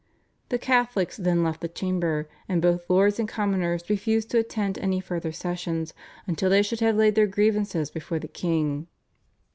The 0.49 0.57
Catholics 0.57 1.15
then 1.15 1.43
left 1.43 1.61
the 1.61 1.67
chamber, 1.67 2.27
and 2.49 2.59
both 2.59 2.89
Lords 2.89 3.19
and 3.19 3.29
Commoners 3.29 3.87
refused 3.87 4.31
to 4.31 4.39
attend 4.39 4.79
any 4.79 4.99
further 4.99 5.31
sessions 5.31 5.93
until 6.25 6.49
they 6.49 6.63
should 6.63 6.79
have 6.79 6.95
laid 6.97 7.13
their 7.13 7.27
grievances 7.27 7.91
before 7.91 8.17
the 8.17 8.27
king. 8.27 8.87